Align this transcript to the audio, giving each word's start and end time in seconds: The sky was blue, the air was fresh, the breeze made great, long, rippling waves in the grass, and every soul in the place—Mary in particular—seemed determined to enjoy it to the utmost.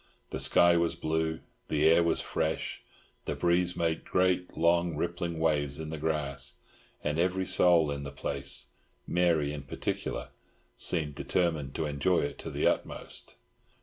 The 0.31 0.39
sky 0.39 0.77
was 0.77 0.95
blue, 0.95 1.41
the 1.67 1.87
air 1.87 2.01
was 2.01 2.21
fresh, 2.21 2.81
the 3.25 3.35
breeze 3.35 3.75
made 3.75 4.03
great, 4.03 4.57
long, 4.57 4.95
rippling 4.97 5.37
waves 5.37 5.79
in 5.79 5.89
the 5.89 5.99
grass, 5.99 6.55
and 7.03 7.19
every 7.19 7.45
soul 7.45 7.91
in 7.91 8.01
the 8.01 8.09
place—Mary 8.11 9.53
in 9.53 9.61
particular—seemed 9.61 11.13
determined 11.13 11.75
to 11.75 11.85
enjoy 11.85 12.21
it 12.21 12.39
to 12.39 12.49
the 12.49 12.65
utmost. 12.65 13.35